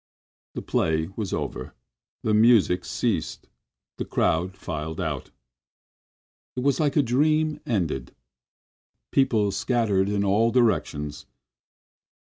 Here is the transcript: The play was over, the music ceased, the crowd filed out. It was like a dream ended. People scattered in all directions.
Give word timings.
The 0.55 0.63
play 0.63 1.09
was 1.15 1.31
over, 1.31 1.75
the 2.23 2.33
music 2.33 2.85
ceased, 2.85 3.45
the 3.97 4.03
crowd 4.03 4.57
filed 4.57 4.99
out. 4.99 5.29
It 6.55 6.61
was 6.61 6.79
like 6.79 6.95
a 6.97 7.03
dream 7.03 7.59
ended. 7.67 8.15
People 9.11 9.51
scattered 9.51 10.09
in 10.09 10.23
all 10.23 10.49
directions. 10.49 11.27